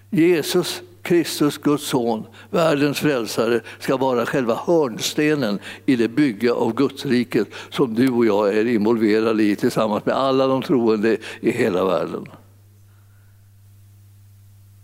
[0.10, 7.48] Jesus Kristus, Guds son, världens frälsare, ska vara själva hörnstenen i det bygge av Gudsriket
[7.70, 12.26] som du och jag är involverade i tillsammans med alla de troende i hela världen.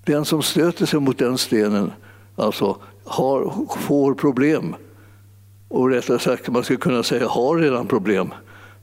[0.06, 1.92] Den som stöter sig mot den stenen
[2.36, 4.76] alltså, har, får problem.
[5.68, 8.34] Och rättare sagt, man skulle kunna säga har redan problem.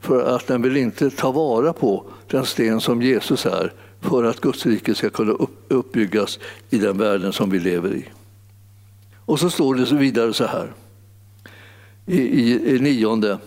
[0.03, 4.41] För att den vill inte ta vara på den sten som Jesus är för att
[4.41, 5.37] Guds rike ska kunna
[5.69, 6.39] uppbyggas
[6.71, 8.05] i den världen som vi lever i.
[9.25, 10.73] Och så står det så vidare så här
[12.07, 13.39] i, i, i nionde.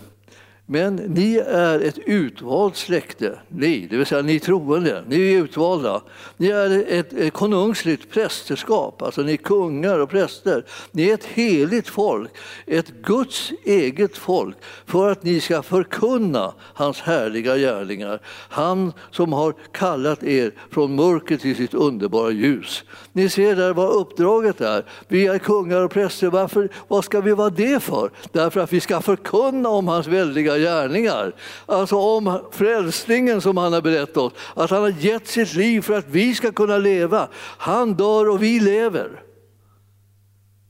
[0.67, 6.01] Men ni är ett utvalt släkte, ni, det vill säga ni troende, ni är utvalda.
[6.37, 10.65] Ni är ett, ett konungsligt prästerskap, alltså ni är kungar och präster.
[10.91, 12.31] Ni är ett heligt folk,
[12.65, 18.19] ett Guds eget folk, för att ni ska förkunna hans härliga gärningar.
[18.49, 22.83] Han som har kallat er från mörker till sitt underbara ljus.
[23.13, 24.85] Ni ser där vad uppdraget är.
[25.07, 28.11] Vi är kungar och präster, Varför, vad ska vi vara det för?
[28.31, 31.35] Därför att vi ska förkunna om hans väldiga gärningar.
[31.65, 35.97] Alltså om frälsningen som han har berättat oss, att han har gett sitt liv för
[35.97, 37.27] att vi ska kunna leva.
[37.57, 39.21] Han dör och vi lever.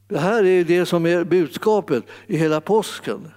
[0.08, 3.32] Det här är det som är budskapet i hela påsken.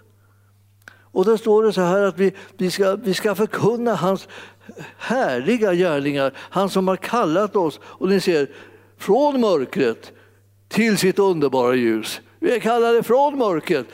[1.12, 4.28] Och då står det så här att vi, vi, ska, vi ska förkunna hans
[4.98, 8.50] härliga gärningar, han som har kallat oss, och ni ser,
[8.98, 10.12] från mörkret
[10.68, 12.20] till sitt underbara ljus.
[12.40, 13.86] Vi är kallade från mörkret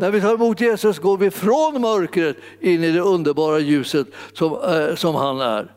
[0.00, 4.52] när vi tar emot Jesus går vi från mörkret in i det underbara ljuset som,
[4.52, 5.74] eh, som han är.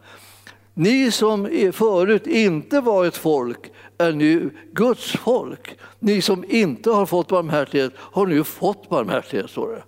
[0.73, 5.77] Ni som förut inte var ett folk är nu Guds folk.
[5.99, 9.83] Ni som inte har fått barmhärtighet har nu fått barmhärtighet, står det.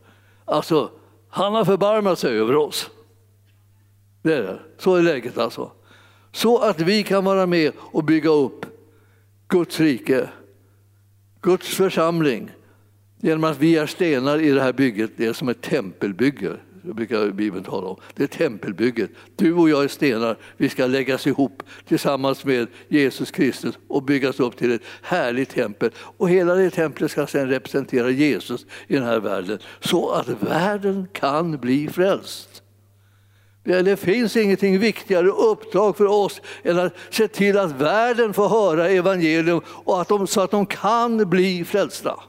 [0.46, 0.92] Alltså,
[1.30, 2.90] han har förbarmat sig över oss.
[4.22, 4.60] Det är det.
[4.78, 5.72] Så är läget alltså.
[6.32, 8.66] Så att vi kan vara med och bygga upp
[9.48, 10.30] Guds rike,
[11.42, 12.52] Guds församling,
[13.26, 16.52] Genom att vi är stenar i det här bygget, det är som ett tempelbygge.
[16.82, 17.98] Det brukar Bibeln tala om.
[18.16, 19.10] Det är tempelbygget.
[19.36, 20.38] Du och jag är stenar.
[20.58, 25.92] Vi ska läggas ihop tillsammans med Jesus Kristus och byggas upp till ett härligt tempel.
[25.98, 31.08] Och hela det templet ska sedan representera Jesus i den här världen så att världen
[31.14, 32.64] kan bli frälst.
[33.64, 38.90] Det finns ingenting viktigare uppdrag för oss än att se till att världen får höra
[38.90, 42.20] evangelium och att de, så att de kan bli frälsta.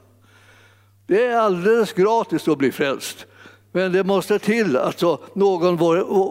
[1.07, 3.27] Det är alldeles gratis att bli frälst.
[3.73, 5.03] Men det måste till att
[5.35, 5.77] någon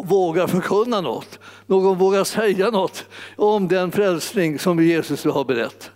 [0.07, 1.39] vågar förkunna något.
[1.65, 5.91] Någon vågar säga något om den frälsning som Jesus har berättat.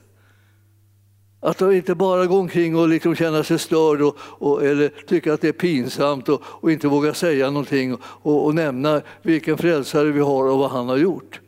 [1.41, 5.31] Att de inte bara går omkring och liksom känner sig störd och, och, eller tycker
[5.31, 10.11] att det är pinsamt och, och inte vågar säga någonting och, och, nämna vilken frälsare
[10.11, 11.39] vi har och vad han har gjort.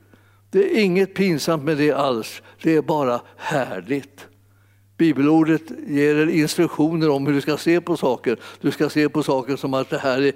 [0.51, 4.27] Det är inget pinsamt med det alls, det är bara härligt.
[5.01, 8.37] Bibelordet ger instruktioner om hur du ska se på saker.
[8.61, 10.33] Du ska se på saker som att det här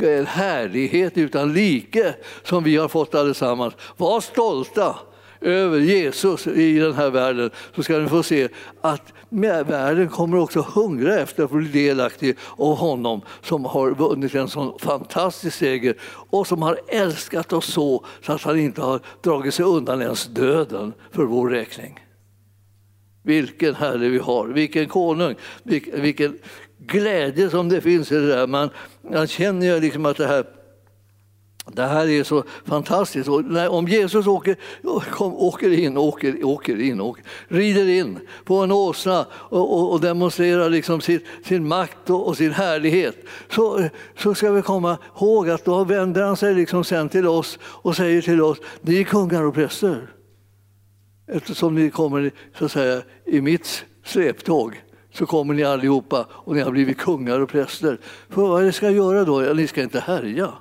[0.00, 3.74] är en härlighet utan like som vi har fått allesammans.
[3.96, 4.96] Var stolta
[5.40, 8.48] över Jesus i den här världen så ska ni få se
[8.80, 14.48] att världen kommer också hungra efter att bli delaktig av honom som har vunnit en
[14.48, 15.94] sån fantastisk seger
[16.30, 20.26] och som har älskat oss så, så att han inte har dragit sig undan ens
[20.26, 22.03] döden för vår räkning.
[23.26, 25.34] Vilken Herre vi har, vilken konung,
[25.92, 26.38] vilken
[26.78, 28.46] glädje som det finns i det där.
[28.46, 28.70] Man,
[29.10, 30.44] man känner ju liksom att det här
[31.72, 33.28] det här är så fantastiskt.
[33.28, 34.56] Och när, om Jesus åker,
[35.10, 40.00] kom, åker in, åker, åker in, åker, rider in på en åsna och, och, och
[40.00, 43.16] demonstrerar liksom sin, sin makt och, och, sin härlighet
[43.50, 47.58] så, så ska vi komma ihåg att då vänder han sig liksom sen till oss
[47.62, 50.13] och säger till oss, ni är kungar och präster.
[51.26, 56.60] Eftersom ni kommer så att säga, i mitt släptåg så kommer ni allihopa och ni
[56.60, 57.98] har blivit kungar och präster.
[58.28, 59.44] För vad är det ska göra då?
[59.44, 60.52] Ja, ni ska inte härja.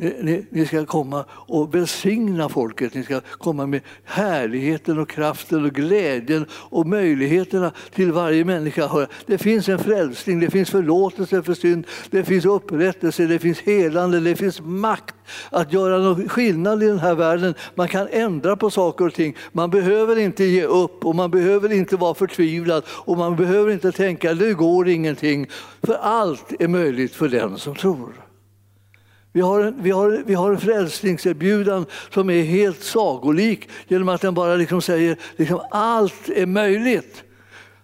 [0.00, 2.94] Ni, ni, ska komma och välsigna folket.
[2.94, 9.06] Ni ska komma med härligheten och kraften och glädjen och möjligheterna till varje människa.
[9.26, 14.20] Det finns en frälsning, det finns förlåtelse för synd, det finns upprättelse, det finns helande,
[14.20, 15.14] det finns makt
[15.50, 17.54] att göra någon skillnad i den här världen.
[17.74, 19.36] Man kan ändra på saker och ting.
[19.52, 23.92] Man behöver inte ge upp och man behöver inte vara förtvivlad och man behöver inte
[23.92, 25.46] tänka det går ingenting.
[25.82, 28.27] För allt är möjligt för den som tror.
[29.32, 34.20] Vi har, en, vi, har, vi har en frälsningserbjudan som är helt sagolik genom att
[34.20, 37.24] den bara liksom säger liksom allt är möjligt.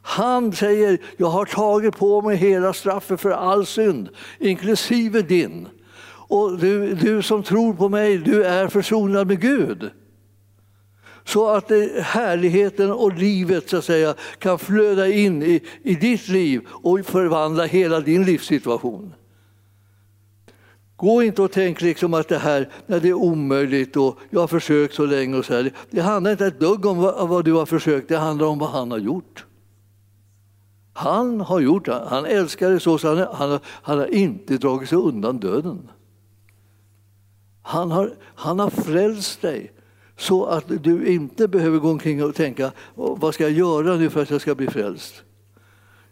[0.02, 5.68] Han säger, jag har tagit på mig hela straffet för all synd, inklusive din.
[6.28, 9.90] Och du, du som tror på mig, du är försonad med Gud.
[11.24, 16.28] Så att eh, härligheten och livet så att säga, kan flöda in i, i ditt
[16.28, 19.14] liv och förvandla hela din livssituation.
[21.04, 24.46] Gå inte och tänk liksom att det här nej, det är omöjligt och jag har
[24.46, 25.36] försökt så länge.
[25.36, 25.72] Och så här.
[25.90, 28.70] Det handlar inte ett dugg om vad, vad, du har försökt, det handlar om vad
[28.70, 29.44] han har gjort.
[30.92, 32.04] Han har gjort det.
[32.08, 35.90] Han älskar dig så, så han, han, han har inte dragit sig undan döden.
[37.62, 39.72] Han har, han har frälst dig
[40.16, 44.22] så att du inte behöver gå omkring och tänka vad ska jag göra nu för
[44.22, 45.14] att jag ska bli frälst?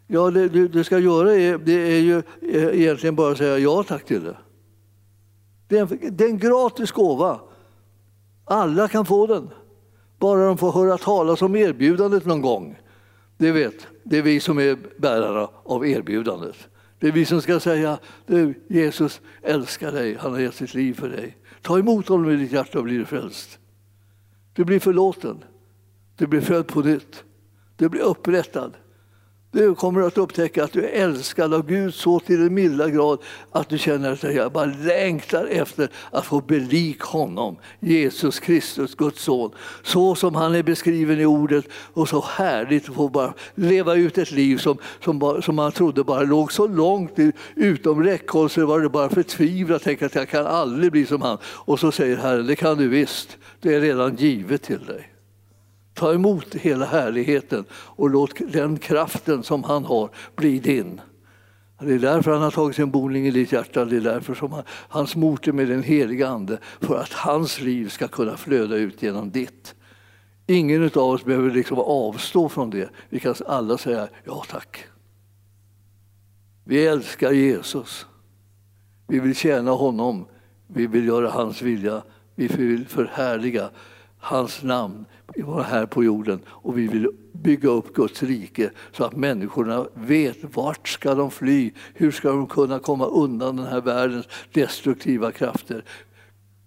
[0.07, 2.18] Ja, det du, du ska göra är, det är ju
[2.53, 4.36] eh, egentligen bara att säga ja tack till det.
[5.72, 7.40] Det är, en, det är en gratis gåva.
[8.44, 9.50] Alla kan få den,
[10.18, 12.78] bara de får höra talas om erbjudandet någon gång.
[13.36, 16.56] Det vet, det är vi som är bärare av erbjudandet.
[16.98, 20.94] Det är vi som ska säga, du, Jesus älskar dig, han har gett sitt liv
[20.94, 21.36] för dig.
[21.62, 23.58] Ta emot honom i ditt hjärta och bli frälst.
[24.52, 25.44] Du blir förlåten,
[26.16, 27.24] du blir född på nytt,
[27.76, 28.72] du blir upprättad.
[29.55, 33.18] Du kommer att upptäcka att du är älskad av Gud så till den milda grad
[33.50, 39.22] att du känner att jag bara längtar efter att få belik honom, Jesus Kristus, Guds
[39.22, 39.50] son.
[39.82, 44.18] Så som han är beskriven i ordet och så härligt att få bara leva ut
[44.18, 47.12] ett liv som, som, som man trodde bara låg så långt
[47.55, 49.82] utom räckhåll så var det bara förtvivlat.
[49.82, 51.38] Tänka att jag kan aldrig bli som han.
[51.44, 53.36] Och så säger Herren, det kan du visst.
[53.61, 55.11] Det är redan givet till dig.
[55.95, 61.01] Ta emot hela härligheten och låt den kraften som han har bli din.
[61.80, 64.53] Det är därför han har tagit sin boning i ditt hjärta, det är därför som
[64.53, 69.03] han, han smorter med den heliga Ande, för att hans liv ska kunna flöda ut
[69.03, 69.74] genom ditt.
[70.47, 72.90] Ingen av oss behöver liksom avstå från det.
[73.09, 74.84] Vi kan alla säga ja tack.
[76.64, 78.07] Vi älskar Jesus.
[79.07, 80.26] Vi vill tjäna honom.
[80.66, 82.03] Vi vill göra hans vilja.
[82.34, 83.70] Vi vill förhärliga
[84.18, 85.05] hans namn
[85.66, 90.89] här på jorden och vi vill bygga upp Guds rike så att människorna vet vart
[90.89, 95.85] ska de fly, hur ska de kunna komma undan den här världens destruktiva krafter.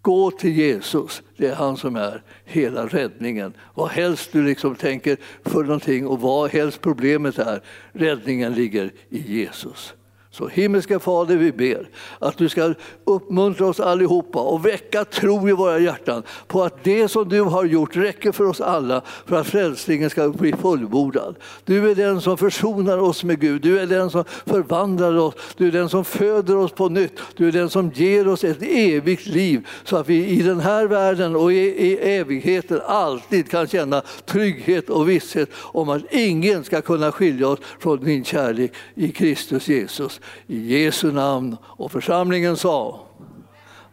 [0.01, 3.53] Gå till Jesus, det är han som är hela räddningen.
[3.73, 7.61] Vad helst du liksom tänker för någonting och vad helst problemet är,
[7.91, 9.93] räddningen ligger i Jesus.
[10.37, 12.73] Så himmelska Fader, vi ber att du ska
[13.05, 17.65] uppmuntra oss allihopa och väcka tro i våra hjärtan på att det som du har
[17.65, 21.35] gjort räcker för oss alla för att frälsningen ska bli fullbordad.
[21.65, 25.67] Du är den som försonar oss med Gud, du är den som förvandlar oss, du
[25.67, 29.25] är den som föder oss på nytt, du är den som ger oss ett evigt
[29.25, 34.01] liv så att vi i den här världen och i, i evigheten alltid kan känna
[34.25, 39.67] trygghet och visshet om att ingen ska kunna skilja oss från din kärlek i Kristus
[39.67, 40.21] Jesus.
[40.47, 41.57] I Jesu namn.
[41.63, 43.07] Och församlingen sa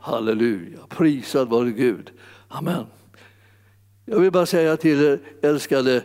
[0.01, 2.11] Halleluja, prisad vare Gud.
[2.49, 2.87] Amen.
[4.05, 6.03] Jag vill bara säga till er älskade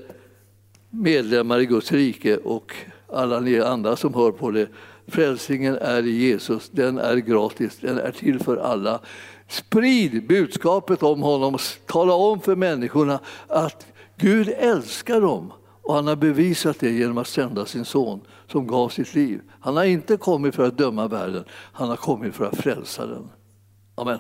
[0.90, 2.76] medlemmar i Guds rike och
[3.14, 4.68] alla ni andra som hör på det
[5.08, 9.00] Frälsningen är i Jesus, den är gratis, den är till för alla.
[9.48, 13.86] Sprid budskapet om honom, tala om för människorna att
[14.18, 18.22] Gud älskar dem och han har bevisat det genom att sända sin son
[18.52, 19.42] som gav sitt liv.
[19.60, 23.30] Han har inte kommit för att döma världen, han har kommit för att frälsa den.
[23.96, 24.20] Amen.